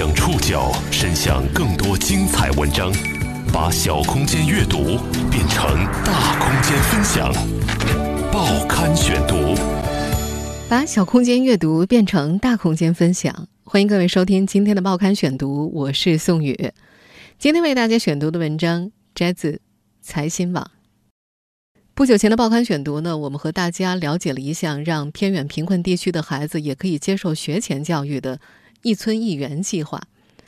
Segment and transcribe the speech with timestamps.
[0.00, 2.90] 将触角伸向更多精彩文章，
[3.52, 4.96] 把小空间阅读
[5.30, 7.30] 变成大空间分享。
[8.32, 9.54] 报刊选读，
[10.70, 13.46] 把小空间阅读变成大空间分享。
[13.62, 16.72] 欢迎各位收听今天的报刊选读，我是宋宇。
[17.38, 19.60] 今天为大家选读的文章摘自
[20.00, 20.70] 财新网。
[21.94, 28.40] 不久前的报刊选读呢，我们和大家了解了一项让偏远贫困地区的孩子也可以接受学前教育的
[28.82, 30.00] “一村一园”计划。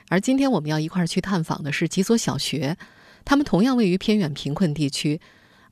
[0.08, 2.76] 而今天我们要一块儿去探访的是几所小学，
[3.24, 5.20] 他们同样位于偏远贫困地区，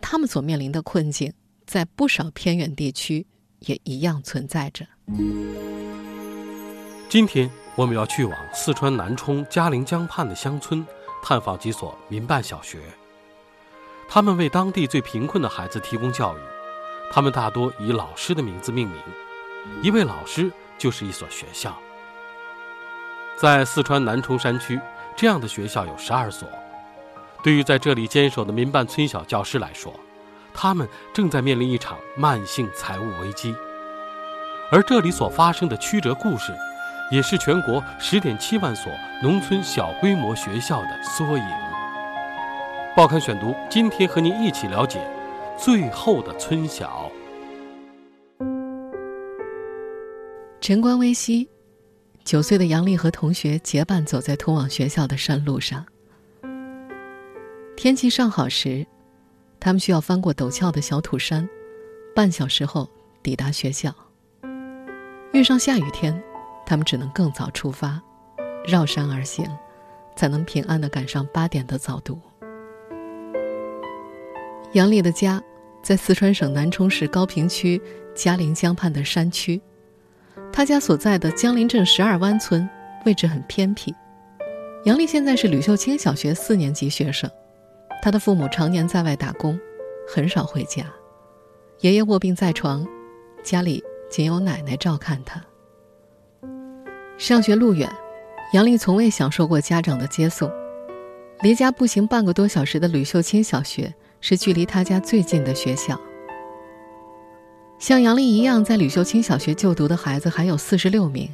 [0.00, 1.32] 他们所面临的困境
[1.66, 3.26] 在不少偏远地区
[3.58, 4.86] 也一样存在着。
[7.08, 10.86] 今天我们要去往四川南充嘉陵江畔的乡村，
[11.22, 12.78] 探访几所民办小学。
[14.08, 16.40] 他们为当地最贫困的孩子提供教育，
[17.12, 18.98] 他们大多以老师的名字命名，
[19.82, 21.78] 一位老师就是一所学校。
[23.40, 24.78] 在四川南充山区，
[25.16, 26.46] 这样的学校有十二所。
[27.42, 29.90] 对于在这里坚守的民办村小教师来说，
[30.52, 33.54] 他们正在面临一场慢性财务危机。
[34.70, 36.52] 而这里所发生的曲折故事，
[37.10, 41.44] 也是全国十点七万所农村小规模学校的缩影。
[42.94, 45.00] 报刊选读，今天和您一起了解
[45.56, 47.10] 最后的村小。
[50.60, 51.48] 晨光微曦，
[52.24, 55.84] 九岁的杨丽和同学结伴走在通往学校的山路上。
[57.76, 58.86] 天气尚好时，
[59.58, 61.48] 他们需要翻过陡峭的小土山，
[62.14, 62.88] 半小时后
[63.22, 63.94] 抵达学校。
[65.32, 66.22] 遇上下雨天，
[66.66, 68.00] 他们只能更早出发，
[68.66, 69.48] 绕山而行，
[70.14, 72.20] 才能平安的赶上八点的早读。
[74.72, 75.42] 杨丽的家
[75.82, 77.80] 在四川省南充市高平区
[78.14, 79.60] 嘉陵江畔的山区，
[80.60, 82.68] 他家所在的江陵镇十二湾村
[83.06, 83.94] 位置很偏僻。
[84.84, 87.30] 杨丽现在是吕秀清小学四年级学生，
[88.02, 89.58] 他的父母常年在外打工，
[90.06, 90.84] 很少回家。
[91.80, 92.86] 爷爷卧病在床，
[93.42, 95.42] 家里仅有奶奶照看他。
[97.16, 97.90] 上学路远，
[98.52, 100.52] 杨丽从未享受过家长的接送，
[101.40, 103.90] 离家步行半个多小时的吕秀清小学。
[104.20, 105.98] 是距离他家最近的学校。
[107.80, 111.28] 像杨丽一样在吕秀清小学就读的孩子还有四十六名。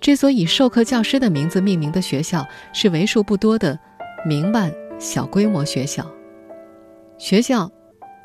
[0.00, 3.76] 这所以授课教师的名字命名的学校是为数不多的
[4.24, 6.08] 民办小规模学校。
[7.16, 7.68] 学校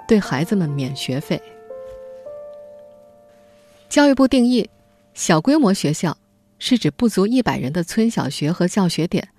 [0.08, 1.42] 对孩子们免学费。
[3.90, 4.70] 教育部定义，
[5.14, 6.16] 小规模学校
[6.60, 9.30] 是指不足一百人的村小学和教学点，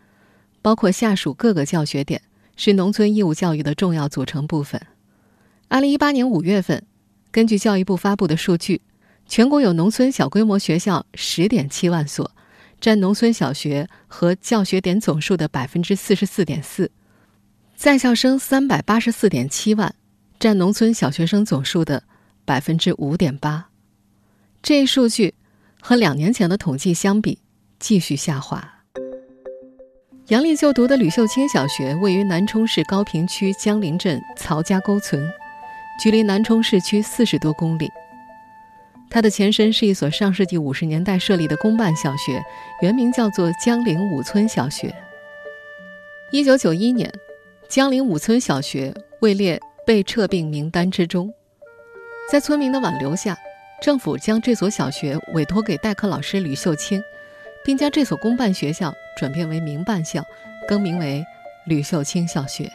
[0.63, 2.23] 包括下属各个教学点。
[2.57, 4.81] 是农村义务教育的重要组成部分。
[5.67, 6.85] 二零一八年五月份，
[7.35, 8.81] 根据教育部发布的数据，
[9.27, 12.31] 全国有农村小规模学校十点七万所，
[12.81, 16.93] 占农村小学和教学点总数的百分之四十四点四，
[17.75, 19.93] 在校生三百八十四点七万，
[20.39, 22.05] 占农村小学生总数的
[22.45, 23.67] 百分之五点八。
[24.63, 25.35] 这一数据
[25.81, 27.41] 和两年前的统计相比，
[27.81, 28.85] 继续下滑。
[30.29, 35.29] 杨丽就读的吕秀清小学位于南充市高坪区江陵镇曹家沟村，
[35.99, 37.91] 距离南充市区四十多公里。
[39.11, 42.43] 它的前身是一所上世纪五十年代设立的公办小学，
[42.83, 44.95] 原名叫做江陵五村小学。
[46.31, 47.13] 一九九一年，
[47.69, 51.33] 江陵五村小学位列被撤并名单之中。
[52.31, 53.37] 在村民的挽留下，
[53.81, 57.03] 政府将这所小学委托给代课老师吕秀清。
[57.65, 60.23] 并将这所公办学校转变为民办校，
[60.69, 61.25] 更名为
[61.65, 62.71] 吕秀清小学。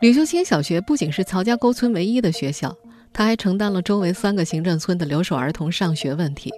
[0.00, 2.74] 吕秀清小学不仅是曹家沟村唯一的学校，
[3.12, 6.50] 它还承担了周围三个行政村的留守儿童上学问题。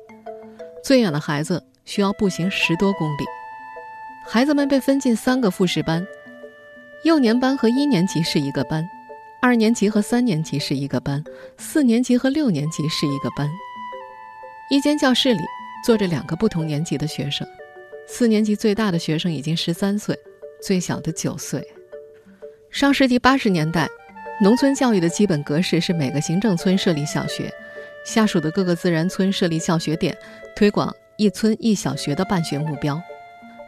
[0.84, 3.24] 最远的孩子需要步行十多公里。
[4.28, 6.06] 孩子们被分进三个复式班，
[7.02, 8.88] 幼年班和一年级是一个班，
[9.40, 11.22] 二年级和三年级是一个班，
[11.58, 13.50] 四年级和六年级是一个班。
[14.70, 15.42] 一间教室里。
[15.84, 17.44] 坐着两个不同年级的学生，
[18.06, 20.16] 四年级最大的学生已经十三岁，
[20.64, 21.60] 最小的九岁。
[22.72, 23.86] 上世纪八十年代，
[24.40, 27.52] 农村教育的基本格式是每个行政村设立小学，
[28.02, 30.16] 下属的各个自然村设立教学点，
[30.56, 32.98] 推广一村一小学的办学目标。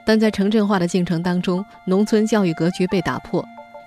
[0.06, 3.44] 但在城镇化的进程当中，农村教育格局被打破，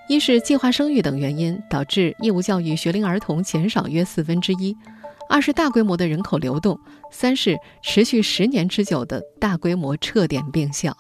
[0.08, 4.78] 一是计划生育等原因导致义务教育学龄儿童减少约四分之一。
[5.28, 6.80] 二是大规模的人口流动，
[7.12, 10.96] 三是持续十年之久的大规模撤点并校。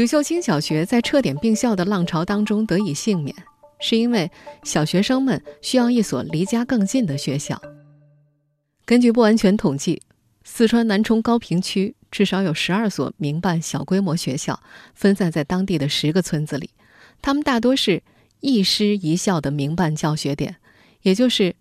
[0.00, 3.36] 吕秀清小学在撤点并校的浪潮当中得以幸免，
[3.78, 4.30] 是因为
[4.62, 7.60] 小学生们需要一所离家更近的学校。
[8.86, 10.00] 根据不完全统计，
[10.42, 14.58] 四川南充高平区至少有十二所民办小规模学校，
[14.94, 16.70] 分散在当地的十个村子里。
[17.20, 18.02] 他们大多是
[18.40, 20.56] 一师一校的民办教学点，
[21.02, 21.54] 也就是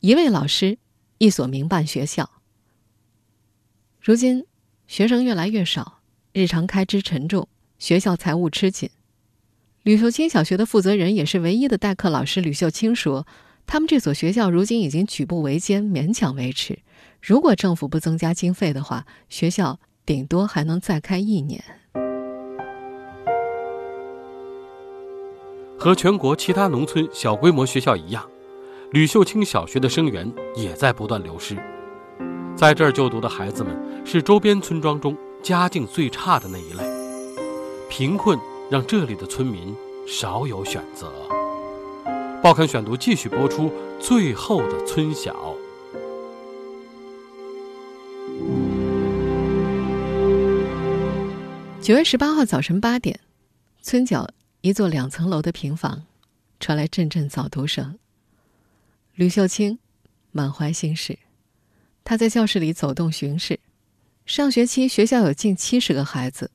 [0.00, 0.78] 一位老师
[1.18, 2.28] 一所民办学校。
[4.00, 4.44] 如今，
[4.88, 6.00] 学生越来越少，
[6.32, 7.46] 日常开支沉重，
[7.78, 8.90] 学校财务吃紧。
[9.82, 13.26] 吕秀清小学的负责人也是唯一的代课老师吕秀清说
[13.66, 16.80] ：“他们这所学校如今已经举步维艰，勉强维持。
[17.22, 21.62] 如果政府不增加经费的话，学校顶多还能再开一年。”
[25.78, 28.28] 和全国其他农村小规模学校一样，
[28.90, 31.56] 吕秀清小学的生源也在不断流失。
[32.56, 36.82] 在这儿就读的孩子们是周边村庄中家境最差的那一类，
[37.90, 38.38] 贫困
[38.70, 39.74] 让这里的村民
[40.06, 41.10] 少有选择。
[42.42, 45.54] 报刊选读继续播出最后的村小。
[51.80, 53.18] 九月十八号早晨八点，
[53.80, 54.28] 村角
[54.60, 56.04] 一座两层楼的平房
[56.60, 57.98] 传来阵阵早读声。
[59.14, 59.78] 吕秀清
[60.30, 61.18] 满怀心事。
[62.04, 63.58] 他在教室里走动巡视。
[64.26, 66.50] 上学期学校有近七十个孩子，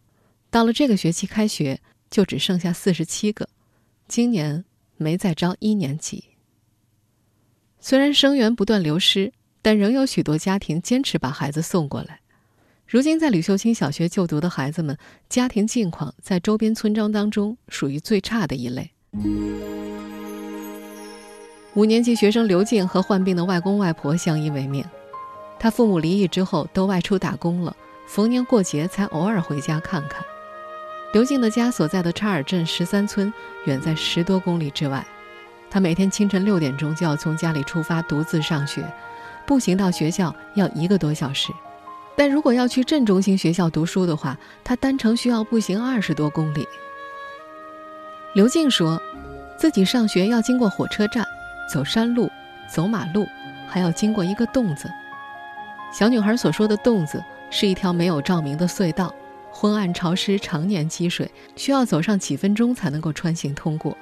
[0.54, 1.80] 到了这个学期开学
[2.12, 3.50] 就只剩下四十七个。
[4.08, 4.64] 今年
[4.98, 6.26] 没再招一年级。
[7.80, 9.34] 虽然生源不断流失，
[9.64, 12.20] 但仍有许多家庭坚持把孩子送过来。
[12.86, 14.96] 如今在吕秀清小学就读的孩子们，
[15.28, 18.92] 家庭境况在周边村庄当中属于最差的一类。
[21.74, 24.86] 五年级学生刘静和患病的外公外婆相依为命。
[25.58, 30.24] 他父母离异之后都外出打工了，逢年过节才偶尔回家看看。
[31.14, 33.32] 刘静的家所在的叉尔镇十三村
[33.66, 35.06] 远在十多公里之外，
[35.70, 38.84] 他每天清晨六点钟就要从家里出发独自上学，
[39.46, 41.54] 步行到学校要一个多小时。
[42.16, 46.68] 但如果要去镇中心学校读书的话，他单程需要步行二十多公里。
[48.34, 49.00] 刘静说，
[49.56, 51.24] 自己上学要经过火车站，
[51.72, 52.28] 走山路，
[52.68, 53.28] 走马路，
[53.68, 54.90] 还要经过一个洞子。
[55.92, 59.14] 小女孩所说的洞子是一条没有照明的隧道，
[59.54, 63.96] 昏暗潮湿，常年积水，需要走上几分钟才能够穿行通过。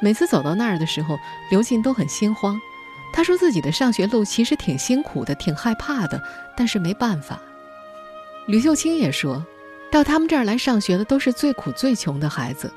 [0.00, 1.16] 每次走到那儿的时候，
[1.50, 2.60] 刘静都很心慌。
[3.12, 6.22] 她说自己的上学路其实挺辛苦的，挺害怕的，
[6.56, 7.40] 但是没办法。
[8.46, 9.44] 吕秀清也说，
[9.90, 12.72] 到他们这儿来上学的都是最苦最穷的孩子，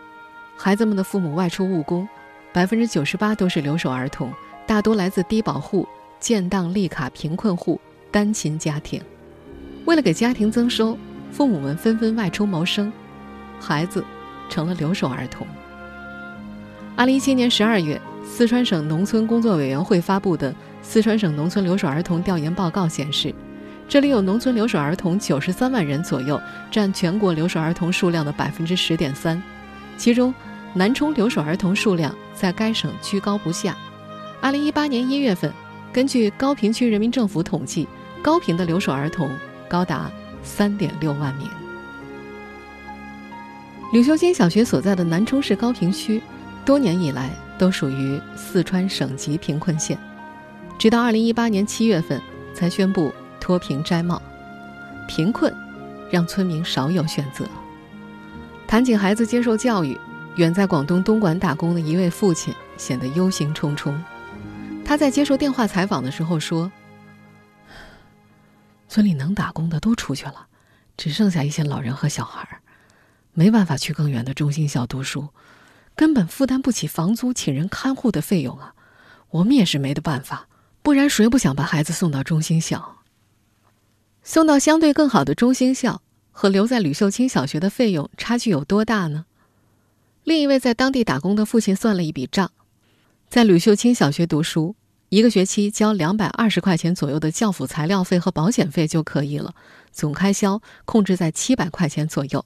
[0.58, 2.08] 孩子们的父母外出务工，
[2.54, 4.32] 百分之九十八都是留守儿童，
[4.66, 5.88] 大多来自低保户、
[6.20, 7.80] 建档立卡贫困户。
[8.12, 9.02] 单亲家庭，
[9.84, 10.98] 为了给家庭增收，
[11.36, 12.90] 父母们纷纷外出谋生，
[13.60, 14.02] 孩子
[14.50, 15.46] 成了留守儿童。
[16.96, 20.50] 二零一七年十二月，四川省农村工作委员会发布的
[20.82, 23.36] 《四川省农村留守儿童调研报告》显示，
[23.86, 26.42] 这里有农村留守儿童九十三万人左右，
[26.72, 29.44] 占全国留守儿童数量的百分之十点三，
[29.98, 30.34] 其中
[30.74, 33.76] 南充留守儿童数量在该省居高不下。
[34.40, 35.52] 二零一八年一月份，
[35.92, 37.86] 根据高坪区人民政府统计。
[38.22, 39.30] 高坪的留守儿童
[39.70, 40.10] 高达
[40.46, 41.50] 三点六万名。
[43.92, 46.22] 吕秀金小学所在的南充市高平区，
[46.64, 49.98] 多年以来都属于四川省级贫困县，
[50.78, 52.22] 直到二零一八年七月份
[52.54, 54.22] 才宣布脱贫摘帽。
[55.08, 55.54] 贫困
[56.10, 57.46] 让村民少有选择。
[58.68, 59.98] 谈起孩子接受教育，
[60.36, 63.94] 远在广东东莞打工的一位父亲显得忧心忡忡。
[64.84, 66.72] 他在接受电话采访的时候说。
[68.88, 70.48] 村里能打工的都出去了，
[70.96, 72.62] 只剩下一些老人和小孩
[73.34, 75.30] 没办法去更远的中心校读书，
[75.96, 78.74] 根本负担不起房租、请人看护的费用啊！
[79.32, 80.48] 我们也是没得办法，
[80.82, 83.04] 不然谁不想把孩子送到中心校？
[84.24, 86.02] 送到相对更好的中心校
[86.32, 89.26] 和留在吕秀清小学的费用差距有多大呢？
[90.24, 92.52] 另一位在当地打工的父亲算了一笔账，
[93.28, 94.76] 在吕秀清小学读书。
[95.16, 99.56] 一个学期交两百二十块钱左右的教辅材料费和保险费就可以了，
[99.94, 102.46] 总开销控制在七百块钱左右。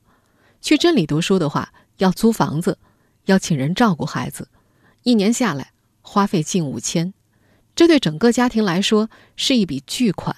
[0.61, 2.77] 去镇里读书的话，要租房子，
[3.25, 4.49] 要请人照顾孩子，
[5.01, 5.71] 一年下来
[6.03, 7.11] 花费近五千，
[7.75, 10.35] 这对整个家庭来说是一笔巨款。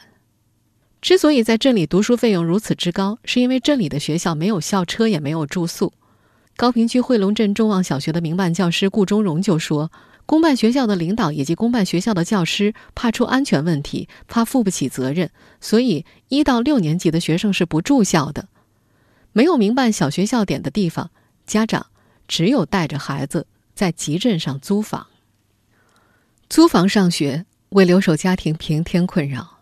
[1.01, 5.91] 之所以在镇里读书费用如此之高，是因为镇里的学校没有校车，也没有住宿。
[6.55, 9.91] 高平区汇龙镇众望小学的民办教师顾忠荣就说。
[10.31, 18.47] 公办学校的领导以及公办学校的教师怕出安全问题，怕负不起责任，所以一到六年级的学生是不住校的。
[19.33, 21.11] 没有民办小学校点的地方，
[21.45, 21.88] 家长
[22.29, 23.45] 只有带着孩子
[23.75, 25.07] 在集镇上租房。
[26.47, 29.61] 租房上学为留守家庭平添困扰。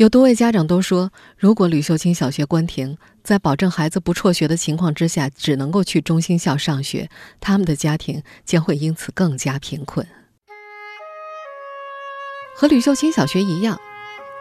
[0.00, 10.06] 有多位家长都说，如果吕秀清小学关停，在保证孩子不辍学的情况之下，只能够去中心校上学，他们的家庭将会因此更加贫困。
[12.56, 13.78] 和吕秀清小学一样，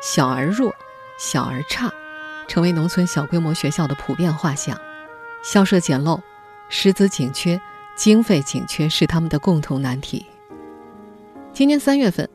[0.01, 0.73] 小而弱，
[1.19, 1.91] 小而差，
[2.47, 4.79] 成为农村小规模学校的普遍画像。
[5.43, 6.21] 校舍简陋，
[6.69, 7.59] 师资紧缺，
[7.97, 10.25] 经费紧缺是他们的共同难题。
[11.51, 12.29] 今年三月份，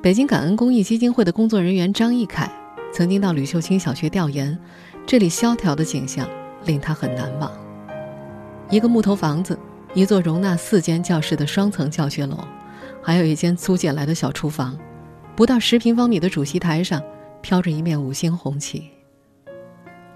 [0.00, 2.48] 北京感恩公益基金会的工作人员张义凯
[2.92, 4.58] 曾经到吕秀清小学调研，
[5.06, 6.28] 这里萧条的景象
[6.64, 7.50] 令他很难忘。
[8.70, 9.58] 一个木头房子，
[9.94, 12.38] 一座容纳四间教室的双层教学楼，
[13.02, 14.78] 还有一间租借来的小厨房。
[15.36, 17.02] 不到十平方米的主席台上，
[17.40, 18.90] 飘着一面五星红旗。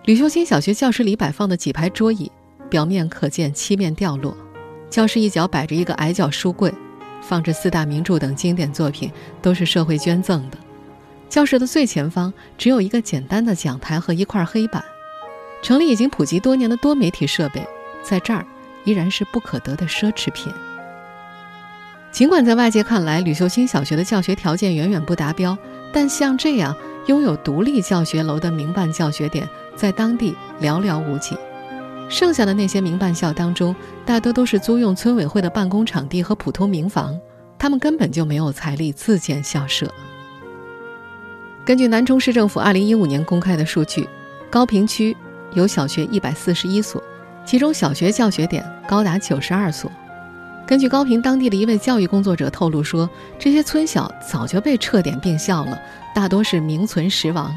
[0.04, 2.30] 吕秀清小学教室里摆放的几排桌椅，
[2.68, 4.36] 表面可见漆面掉落。
[4.90, 6.74] 教室一角摆着一个矮脚书柜，
[7.22, 9.10] 放着四大名著等经典作品，
[9.40, 10.58] 都是社会捐赠的。
[11.32, 14.84] 教室的最前方只有一个简单的讲台和一块黑板。
[15.62, 17.66] 城里已经普及多年的多媒体设备，
[18.02, 18.44] 在这儿
[18.84, 20.52] 依然是不可得的奢侈品。
[22.10, 25.56] 尽管在外界看来，吕秀清小学的教学条件远远不达标，
[25.90, 31.34] 但像这样拥有独立教学楼的民办教学点，在当地寥寥无几。
[32.10, 33.74] 剩下的那些民办校当中，
[34.04, 37.18] 大多都是租用村委会的办公场地和普通民房，
[37.58, 39.90] 他们根本就没有财力自建校舍。
[41.64, 44.08] 根据南充市政府2015年公开的数据，
[44.50, 45.16] 高坪区
[45.54, 47.00] 有小学141所，
[47.44, 49.90] 其中小学教学点高达92所。
[50.66, 55.80] 根据高坪当地的一位教育工作者透露说，这些村小早就被撤点并校了，
[56.12, 57.54] 大多是名存实亡。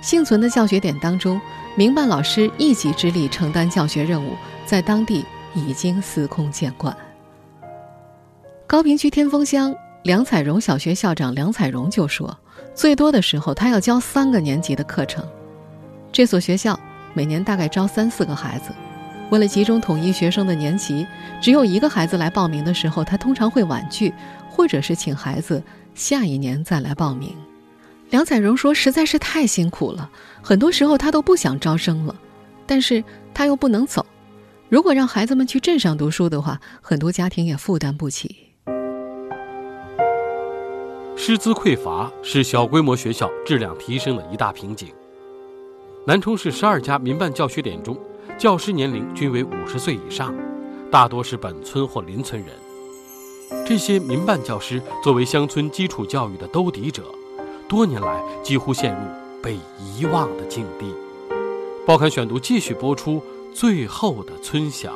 [0.00, 1.38] 幸存的教学点当中，
[1.74, 4.32] 民办老师一己之力承担教学任务，
[4.64, 5.22] 在当地
[5.54, 6.96] 已经司空见惯。
[8.66, 9.74] 高坪区天峰乡
[10.04, 12.38] 梁彩荣小学校长梁彩荣就说，
[12.76, 15.26] 最多的时候他要教三个年级的课程。
[16.12, 16.78] 这所学校
[17.14, 18.70] 每年大概招三四个孩子。
[19.30, 21.04] 为了集中统一学生的年级，
[21.40, 24.12] 只有一个孩子来报名的时候，他通常会婉拒，
[24.50, 25.60] 或者是请孩子
[25.94, 27.34] 下一年再来报名。
[28.10, 30.08] 梁彩荣说：“实在是太辛苦了，
[30.42, 32.14] 很多时候他都不想招生了，
[32.66, 33.02] 但是
[33.34, 34.06] 他又不能走。
[34.68, 38.45] 如果让孩子们去镇上读书的话，很多家庭也负担不起。
[41.28, 44.90] 师资匮乏是小规模学校质量提升的一大瓶颈。
[46.04, 47.98] 南充市十二家民办教学点中。”
[48.38, 50.32] 教师年龄均为五十岁以上，
[50.88, 52.54] 大多是本村或邻村人。
[53.66, 57.02] 这些民办教师作为乡村基础教育的兜底者，
[57.68, 59.00] 多年来几乎陷入
[59.42, 60.94] 被遗忘的境地。
[61.84, 63.14] 报刊选读继续播出
[63.52, 64.92] 《最后的村小》。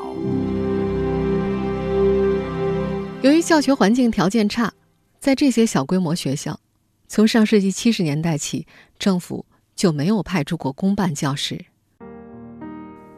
[3.20, 4.72] 由于教学环境条件差，
[5.20, 6.58] 在这些小规模学校，
[7.06, 8.66] 从上世纪七十年代起，
[8.98, 9.44] 政府
[9.76, 11.62] 就没有派出过公办教师。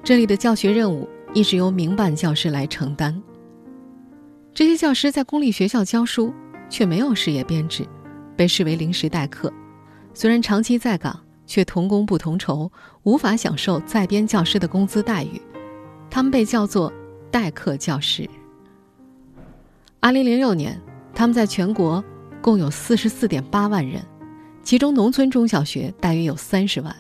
[0.02, 3.22] 这里的教学任务一直由民办教师来承担。
[4.52, 6.34] 这些教师在公立学校教书，
[6.68, 7.86] 却没有事业编制，
[8.36, 9.52] 被视为临时代课。
[10.12, 12.68] 虽然长期在岗，却同工不同酬，
[13.04, 15.40] 无法享受在编教师的工资待遇。
[16.10, 16.92] 他们被叫做
[17.30, 18.28] 代课教师。
[20.00, 20.78] 二零零六年，
[21.14, 22.02] 他们在全国
[22.40, 24.02] 共有四十四点八万人，
[24.62, 26.94] 其中农村中小学大约有三十万。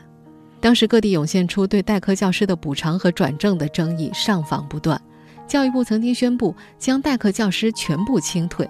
[0.60, 5.00] 当时各地涌现出对代课教师的补偿和转正的争议，上访不断。
[5.48, 8.68] 教育部曾经宣布将代课教师全部清退，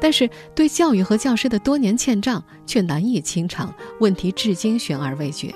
[0.00, 5.54] 但是对教育和教师的多年欠账却难以清偿，问题至今悬而未决。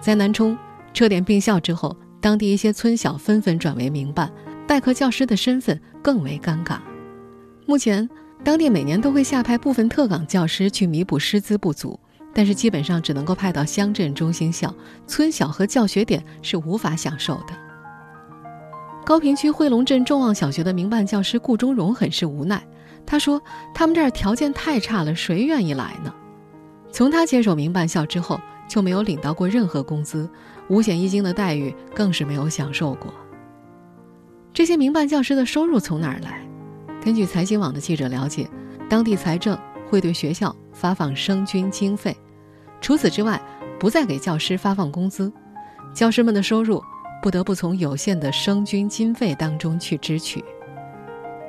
[0.00, 0.56] 在南充
[0.94, 4.32] 撤点并校之后，当地一些村小纷纷转为民办，
[4.66, 6.78] 代课教师的身份更为尴尬。
[7.68, 8.08] 目前，
[8.42, 12.00] 当地每年都会下派部分特岗教师去弥补师资不足。
[12.32, 14.74] 但是基本上只能够派到乡镇中心校、
[15.06, 17.48] 村小和教学点是无法享受的。
[19.04, 22.66] 高坪区汇龙镇众望小学的民办教师顾忠荣很是无奈，
[23.04, 23.38] 他说
[23.74, 26.14] ：“他们这儿条件太差了，谁愿意来呢？”
[26.90, 30.26] 从他接手民办校之后，就没有领到过任何工资，
[30.70, 33.12] 五险一金的待遇更是没有享受过。
[34.54, 36.47] 这些民办教师的收入从哪儿来？
[37.02, 38.48] 根据财经网的记者了解，
[38.88, 39.58] 当地财政。
[39.90, 42.14] 会对学校发放生均经费，
[42.78, 43.40] 除此之外，
[43.80, 45.32] 不再给教师发放工资，
[45.94, 46.84] 教师们的收入
[47.22, 50.44] 不得不从有限的生均经费当中去支取。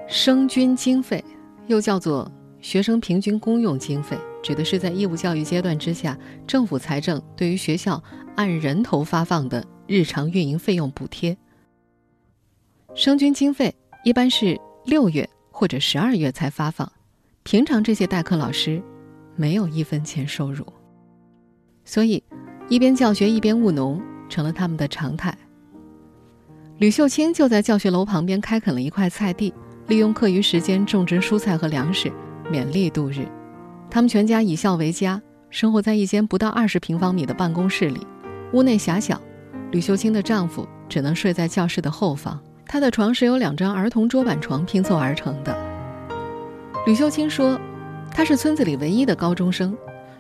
[0.07, 1.21] 生均经费
[1.67, 8.01] 又叫做学生平均公用经费，指的是在义务教育阶段之下，政府财政对于学校
[8.37, 11.37] 按人头发放的日常运营费用补贴。
[12.95, 13.75] 生均经费
[14.05, 15.29] 一般是六月
[15.59, 16.89] 或者十二月才发放。
[17.43, 18.81] 平常这些代课老师
[19.35, 20.65] 没有一分钱收入，
[21.83, 22.23] 所以
[22.69, 25.37] 一边教学一边务农成了他们的常态。
[26.77, 29.53] 吕秀清就在教学楼旁边开垦了一块菜地，
[29.87, 32.09] 利用课余时间种植蔬菜和粮食，
[32.49, 33.27] 勉力度日。
[33.91, 38.07] 他们全家以校为家，生活在一间不到二十平方米的办公室里，
[38.53, 39.21] 屋内狭小。
[39.71, 45.57] 吕秀清的丈夫只能睡在教室的后方，他的床是由两张儿童桌板床拼凑而成的。
[46.85, 47.59] 吕秀清说
[48.13, 49.75] ：“他是村子里唯一的高中生，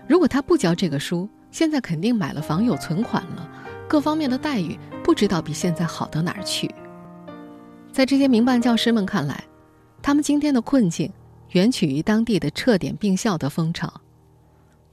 [0.07, 3.47] 如果他不教这个书，现在肯定买了房有存款了，
[3.87, 6.73] 各方面的待遇不知道比现在好到哪儿去。”
[7.93, 9.43] 在这些民办教师们看来，
[10.01, 11.13] 他们今天的困境
[11.51, 14.01] 源起于当地的撤点并校的风潮。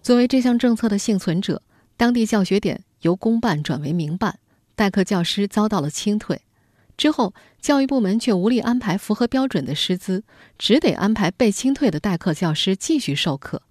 [0.03, 1.63] 作为这项政策的幸存者，
[1.97, 4.39] 当地教学点由公办转为民办。
[4.75, 6.39] 代课教师遭到了清退，
[6.97, 10.25] 之后教育部门却无力安排符合标准的师资，
[10.59, 13.63] 只得安排被清退的代课教师继续授课，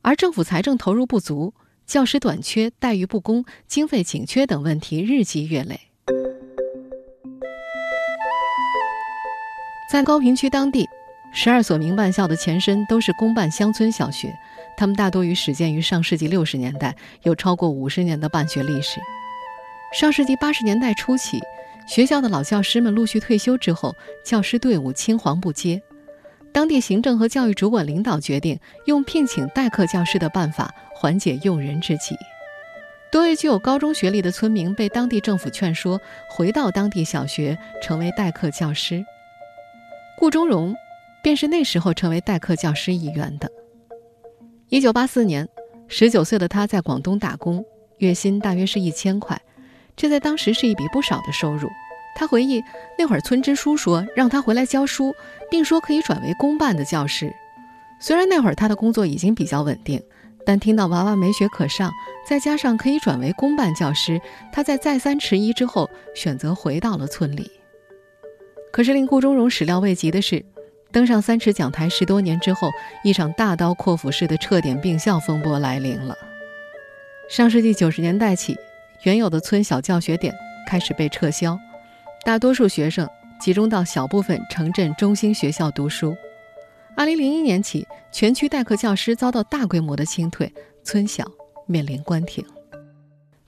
[0.00, 1.54] 而政府财政投入不足、
[1.86, 5.80] 教师短缺、待遇不公、经费紧缺等问题日积月累。
[9.90, 10.88] 在高坪区当地，
[11.34, 14.34] 十二所民办校的前身都是公办乡村小学，
[14.76, 18.98] 他们大多于始建于上世纪六十年代，有超过五十年的办学历史。
[19.92, 21.38] 上世纪八十年代初期，
[21.86, 25.82] 学校的老教师们陆续退休之后，教师队伍青黄不接。
[26.52, 32.14] 当地行政和教育主管领导决定用聘请代课教师的办法缓解用人之急。
[33.10, 39.04] 多位具有高中学历的村民被当地政府劝说，回到当地小学成为代课教师。
[40.18, 40.74] 顾中荣
[41.22, 43.50] 便是那时候成为代课教师一员的。
[44.68, 45.46] 一九八四年，
[45.88, 47.62] 十九岁的他在广东打工，
[47.98, 49.38] 月薪大约是一千块。
[49.96, 51.68] 这在当时是一笔不少的收入。
[52.14, 52.62] 他回忆，
[52.98, 55.14] 那会儿村支书说让他回来教书，
[55.50, 57.32] 并说可以转为公办的教师。
[57.98, 60.02] 虽然那会儿他的工作已经比较稳定，
[60.44, 61.90] 但听到娃娃没学可上，
[62.28, 64.20] 再加上可以转为公办教师，
[64.52, 67.50] 他在再三迟疑之后，选择回到了村里。
[68.70, 70.44] 可是令顾中荣始料未及的是，
[70.90, 72.68] 登上三尺讲台十多年之后，
[73.02, 76.14] 一场大刀阔斧式的撤点并校风波来临了。
[77.30, 78.54] 上世纪九十年代起。
[79.02, 80.32] 原有的村小教学点
[80.64, 81.58] 开始被撤销，
[82.24, 83.08] 大多数学生
[83.40, 86.16] 集中到小部分城镇中心学校读书。
[86.96, 90.52] 二零零一年起，全区代课教师遭到大规模的清退，
[90.84, 91.28] 村小
[91.66, 92.44] 面临关停。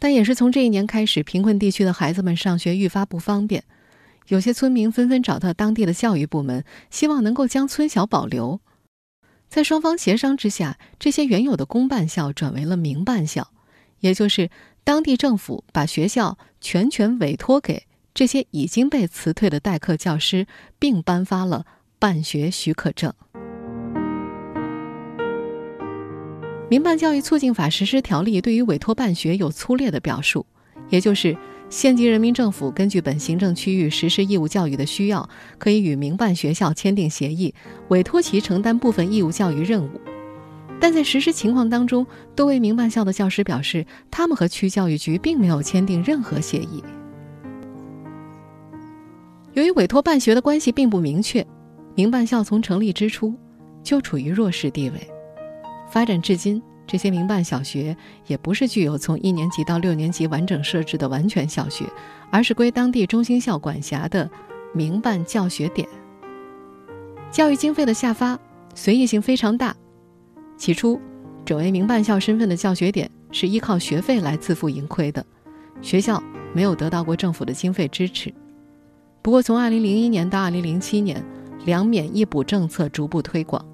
[0.01, 3.63] 但也是从这一年开始，贫困地区的孩子们上学愈发不方便，
[4.27, 8.61] 有些村民纷纷找到当地的教育部门，希望能够将村小保留。
[9.49, 13.53] 在双方协商之下，这些原有的公办校转为了民办校，
[14.01, 14.51] 也就是。
[14.85, 20.47] 当地政府把学校全权委托给这些已经被辞退的代课教师，
[20.79, 21.65] 并颁发了
[21.99, 23.13] 办学许可证。
[26.69, 30.45] 《民办教育促进法实施条例》对于委托办学有粗略的表述，
[30.91, 31.35] 也就是
[31.71, 35.27] 县级人民政府根据本行政区域实施义务教育的需要，
[35.59, 37.55] 可以与民办学校签订协议，
[37.89, 40.01] 委托其承担部分义务教育任务。
[40.81, 42.07] 但在实施情况当中，
[42.37, 46.85] 多位民办校的教师表示，他们和区教育局并没有签订任何协议。
[49.55, 51.47] 由于委托办学的关系并不明确，
[51.95, 53.35] 民办校从成立之初
[53.83, 55.09] 就处于弱势地位。
[55.89, 61.87] 发展至今，这些民办小学也不是具有从一年级到六年级完整设置的完全小学，
[62.31, 64.29] 而是归当地中心校管辖的
[64.75, 65.89] 民办教学点。
[67.31, 68.39] 教育经费的下发
[68.75, 69.75] 随意性非常大。
[70.57, 71.01] 起初，
[71.45, 75.25] 转为民办校身份的教学点是依靠学费来自负盈亏的，
[75.83, 78.33] 学校没有得到过政府的经费支持。
[79.21, 81.25] 不过，从2001年到2007年，
[81.65, 83.65] 两免一补政策逐步推广，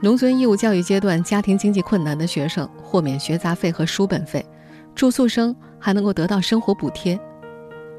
[0.00, 4.44] 农村义务教育阶段家庭经济困难的学生豁免学杂费和书本费，
[4.94, 7.18] 住宿生还能够得到生活补贴。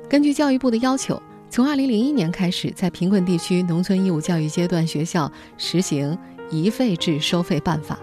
[0.09, 6.17] 根据教育部的要求，从2001年开始，在贫困地区农村义务教育阶段学校实行
[6.49, 7.99] 一费制收费办法。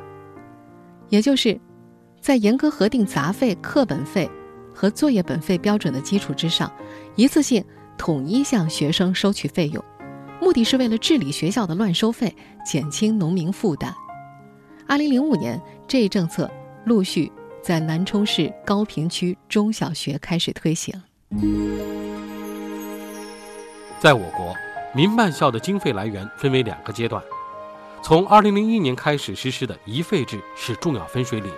[1.13, 1.61] 也就是，
[2.23, 4.31] 在严格核定杂费、课本费
[4.75, 6.73] 和作业本费标准的基础之上，
[7.17, 7.63] 一次性
[7.99, 9.85] 统一向学生收取费用，
[10.41, 13.95] 目的是为了治理学校的乱收费，减轻农民负担。
[14.89, 16.51] 二零零五年，这一政策
[16.87, 17.31] 陆续
[17.63, 20.95] 在南充市高坪区中小学开始推行。
[24.01, 24.57] 在我国，
[24.95, 27.23] 民办校的经费来源分为两个阶段。
[28.03, 31.53] 从2001年开始实施的一费制是重要分水岭。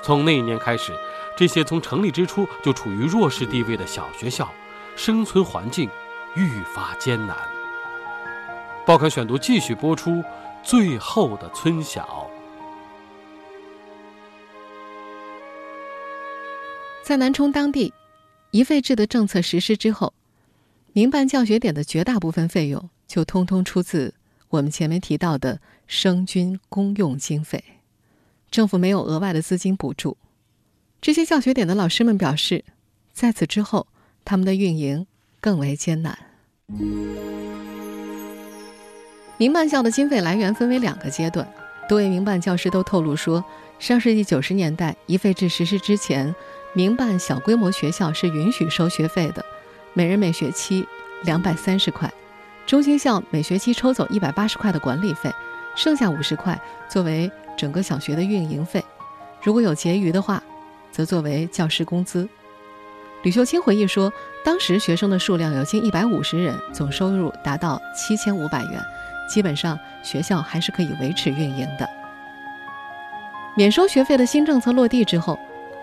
[0.00, 0.92] 从那一年开始，
[1.36, 4.48] 这些从成立之初就处于弱势地位的小学校，
[4.96, 5.90] 生存环境
[6.36, 7.36] 愈发艰难。
[8.86, 10.10] 报刊选读继续播出
[10.62, 12.30] 《最后的村小》。
[17.02, 17.92] 在南充当地，
[18.52, 20.14] 一废制的政策实施之后，
[20.92, 24.14] 民办教学点的绝大部分费用就通通出自
[24.50, 27.62] 我们前面提到的生均公用经费，
[28.50, 30.16] 政府没有额外的资金补助。
[31.00, 32.64] 这些教学点的老师们表示，
[33.12, 33.86] 在此之后，
[34.24, 35.06] 他们的运营
[35.40, 36.18] 更为艰难。
[39.38, 41.48] 民办校的经费来源分为两个阶段，
[41.88, 43.42] 多位民办教师都透露说，
[43.78, 46.34] 上世纪九十年代一费制实施之前，
[46.74, 49.44] 民办小规模学校是允许收学费的，
[49.94, 50.84] 每人每学期
[51.22, 52.12] 两百三十块，
[52.66, 55.32] 中心校每学期抽走一百八十块的管理费，
[55.74, 58.84] 剩下五十块作为整个小学的运营费，
[59.42, 60.42] 如果有结余的话。
[60.92, 62.28] 则作为教师工资。
[63.22, 64.12] 吕秀清回忆说，
[64.44, 68.82] 当时学生的数量有近一百五十人，总收入达到七千五百元，
[69.32, 71.88] 基本上学校还是可以维持运营的。
[73.56, 75.38] 免收学费的新政策落地之后，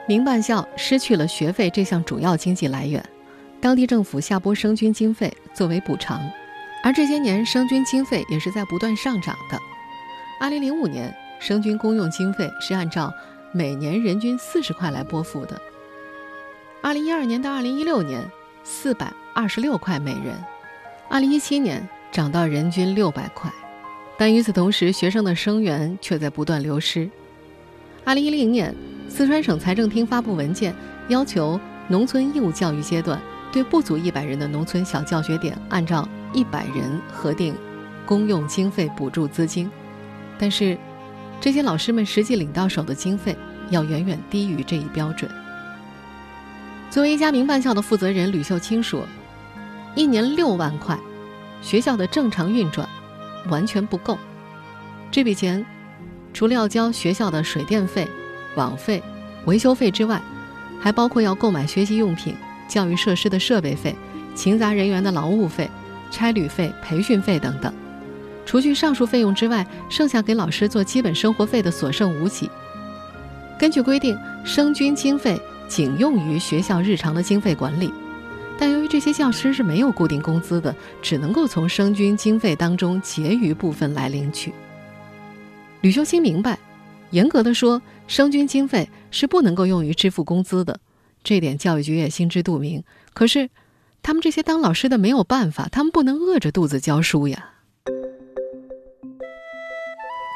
[0.08, 3.02] 民办校失去了学费这项主要经济来源，
[3.62, 6.22] 当地政府下拨生均经费作为补偿，
[6.84, 9.60] 而这些年生均经费也是在不断上涨的。
[10.40, 13.14] 二零零五年，生均公用经费是按照。
[13.54, 15.60] 每年人均四十块来拨付的。
[16.84, 18.30] 二零一二年到二零一六年，
[18.64, 20.36] 四百二十六块每人；
[21.10, 23.52] 二零一七年涨到人均六百块，
[24.18, 27.10] 但与此同时，学生的生源却在不断流失。
[28.04, 28.76] 二零一零年，
[29.10, 30.76] 四川省财政厅发布文件，
[31.08, 33.20] 要求农村义务教育阶段
[33.52, 37.56] 对不足一百人的农村小教学点按照一百人核定
[38.06, 39.70] 公用经费补助资金，
[40.38, 40.78] 但是。
[41.40, 43.38] 这些老师们实际领到手的经费
[43.70, 45.30] 要远远低于这一标准。
[46.90, 49.06] 作为一家民办校的负责人，吕秀清说
[49.94, 50.98] ：“一年六万块，
[51.62, 52.90] 学校的正常运转
[53.50, 54.18] 完全不够。
[55.12, 55.64] 这笔钱
[56.34, 58.08] 除了要交学校的水电费、
[58.56, 59.04] 网费、
[59.46, 60.20] 维修费之外，
[60.82, 62.36] 还包括要购买学习用品、
[62.68, 63.96] 教育设施的设备费、
[64.34, 65.70] 勤杂人员的劳务费、
[66.12, 67.74] 差旅费、培训费等等。”
[68.46, 72.50] 除去上述费用之外，剩下给老师做基本生活费的所剩无几。
[73.60, 77.92] 根据规定，生均经费仅用于学校日常的经费管理，
[78.58, 84.54] 但由于这些教师是没有固定工资的，只能够从生均经费当中结余部分来领取。
[85.82, 86.58] 吕秀清明白，
[87.10, 90.80] 严格的说，生均经费是不能够用于支付工资的，
[91.22, 92.82] 这点教育局也心知肚明。
[93.14, 93.50] 可是，
[94.02, 97.54] 他们这些当老师的没有办法，他们不能饿着肚子教书呀。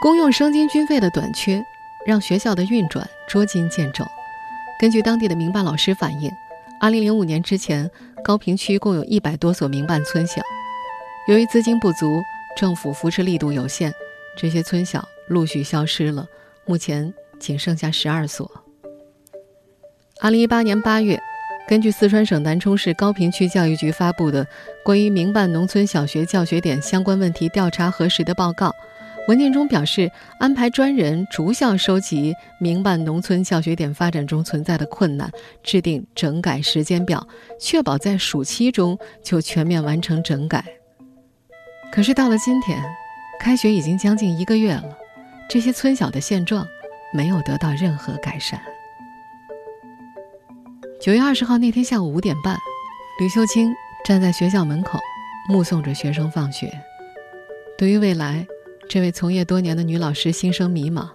[0.02, 1.64] 公用生津军费的短缺，
[2.06, 4.04] 让学校的运转捉襟见肘。
[4.80, 6.32] 根据当地的民办老师反映
[6.82, 7.90] ，2005年之前，
[8.24, 10.42] 高坪区共有一百多所民办村小。
[11.28, 12.20] 由于资金不足，
[12.58, 13.94] 政府扶持力度有限，
[14.36, 16.26] 这些村小陆续消失了。
[16.66, 18.50] 目前仅剩下十二所。
[20.22, 21.22] 2018年8月，
[21.72, 24.44] 根据四川省南充市高坪区教育局发布的
[24.84, 28.68] 《关于民办农村小学教学点相关问题调查核实的报告》。
[29.30, 35.32] 文件中表示，安排专人逐校收集民办农村教学点发展中存在的困难，
[35.64, 37.26] 制定整改时间表，
[37.58, 40.66] 确保在暑期中就全面完成整改。
[41.90, 42.84] 可是到了今天，
[43.40, 44.98] 开学已经将近一个月了，
[45.50, 46.68] 这些村小的现状
[47.14, 48.62] 没有得到任何改善。
[51.02, 52.56] 九月二十号那天下午五点半，
[53.18, 53.74] 吕秀清
[54.06, 55.00] 站在学校门口，
[55.50, 56.72] 目送着学生放学。
[57.76, 58.46] 对于未来，
[58.88, 61.10] 这位从业多年的女老师心生迷茫，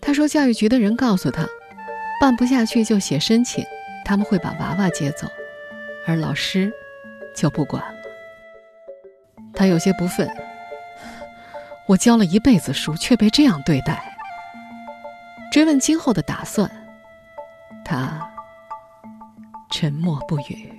[0.00, 1.46] 她说：“教育局的人告诉她，
[2.20, 3.64] 办不下去就写申请，
[4.04, 5.28] 他们会把娃娃接走，
[6.04, 6.72] 而老师
[7.32, 7.98] 就不管了。”
[9.54, 10.28] 她有些不忿
[11.86, 14.16] ：“我教了一辈子书，却被这样对待。”
[15.52, 16.68] 追问今后的打算，
[17.84, 18.25] 她
[19.78, 20.72] 沉默不语。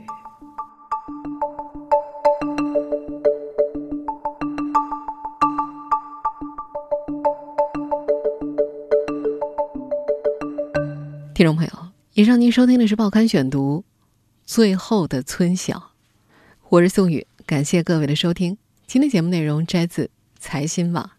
[11.35, 11.71] 听众朋友，
[12.15, 13.85] 以上您收听的是《报刊选读》，
[14.47, 15.91] 最后的村小，
[16.69, 18.57] 我是宋宇，感谢各位的收听。
[18.87, 21.11] 今天节目内容摘自财新网，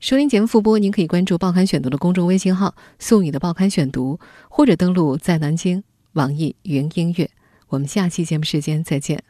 [0.00, 4.18] 收听节目复播，您可以关注《报刊选读》的公众微信号“宋宇的报刊选读”，
[4.50, 7.30] 或者登录在南京网易云音乐。
[7.68, 9.22] 我们下期节目时间再见。